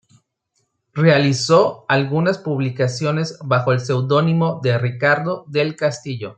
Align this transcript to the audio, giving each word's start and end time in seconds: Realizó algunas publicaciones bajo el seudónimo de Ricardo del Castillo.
Realizó 0.95 1.85
algunas 1.87 2.39
publicaciones 2.39 3.37
bajo 3.45 3.71
el 3.71 3.81
seudónimo 3.81 4.59
de 4.63 4.75
Ricardo 4.79 5.45
del 5.47 5.75
Castillo. 5.75 6.29